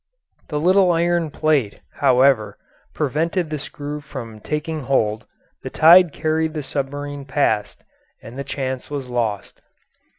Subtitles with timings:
[0.49, 2.57] The little iron plate, however,
[2.91, 5.27] prevented the screw from taking hold,
[5.61, 7.83] the tide carried the submarine past,
[8.19, 9.61] and the chance was lost.